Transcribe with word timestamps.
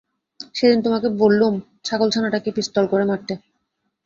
সেদিন 0.55 0.79
তোমাকে 0.81 1.07
বললুম, 1.21 1.53
ছাগলছানাটাকে 1.85 2.49
পিস্তল 2.57 2.85
করে 2.87 3.05
মারতে। 3.05 3.33